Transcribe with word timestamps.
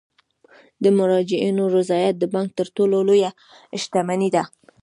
د 0.83 0.85
مراجعینو 0.99 1.63
رضایت 1.77 2.15
د 2.19 2.23
بانک 2.33 2.49
تر 2.59 2.67
ټولو 2.75 2.97
لویه 3.07 3.31
شتمني 3.81 4.29
ده. 4.35 4.43